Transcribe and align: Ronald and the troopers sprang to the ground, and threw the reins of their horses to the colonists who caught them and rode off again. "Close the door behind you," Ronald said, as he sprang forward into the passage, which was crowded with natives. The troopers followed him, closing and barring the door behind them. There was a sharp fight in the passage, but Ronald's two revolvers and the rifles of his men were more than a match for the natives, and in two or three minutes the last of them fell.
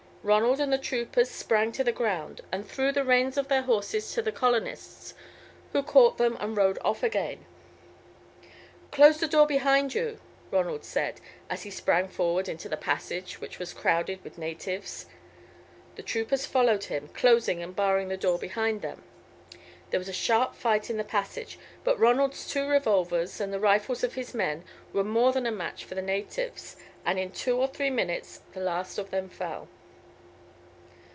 Ronald 0.23 0.59
and 0.59 0.71
the 0.71 0.77
troopers 0.77 1.31
sprang 1.31 1.71
to 1.71 1.83
the 1.83 1.91
ground, 1.91 2.41
and 2.51 2.63
threw 2.63 2.91
the 2.91 3.03
reins 3.03 3.37
of 3.37 3.47
their 3.47 3.63
horses 3.63 4.13
to 4.13 4.21
the 4.21 4.31
colonists 4.31 5.15
who 5.73 5.81
caught 5.81 6.19
them 6.19 6.37
and 6.39 6.55
rode 6.55 6.77
off 6.85 7.01
again. 7.01 7.43
"Close 8.91 9.19
the 9.19 9.27
door 9.27 9.47
behind 9.47 9.95
you," 9.95 10.19
Ronald 10.51 10.85
said, 10.85 11.19
as 11.49 11.63
he 11.63 11.71
sprang 11.71 12.07
forward 12.07 12.47
into 12.47 12.69
the 12.69 12.77
passage, 12.77 13.41
which 13.41 13.57
was 13.57 13.73
crowded 13.73 14.23
with 14.23 14.37
natives. 14.37 15.07
The 15.95 16.03
troopers 16.03 16.45
followed 16.45 16.83
him, 16.83 17.07
closing 17.15 17.63
and 17.63 17.75
barring 17.75 18.09
the 18.09 18.15
door 18.15 18.37
behind 18.37 18.83
them. 18.83 19.01
There 19.89 19.99
was 19.99 20.07
a 20.09 20.13
sharp 20.13 20.53
fight 20.53 20.91
in 20.91 20.97
the 20.97 21.03
passage, 21.03 21.57
but 21.83 21.97
Ronald's 21.99 22.47
two 22.47 22.67
revolvers 22.67 23.41
and 23.41 23.51
the 23.51 23.59
rifles 23.59 24.03
of 24.03 24.13
his 24.13 24.35
men 24.35 24.65
were 24.93 25.03
more 25.03 25.31
than 25.31 25.47
a 25.47 25.51
match 25.51 25.83
for 25.83 25.95
the 25.95 26.01
natives, 26.03 26.75
and 27.07 27.17
in 27.17 27.31
two 27.31 27.57
or 27.59 27.67
three 27.67 27.89
minutes 27.89 28.41
the 28.53 28.59
last 28.61 28.99
of 28.99 29.09
them 29.09 29.27
fell. 29.27 29.67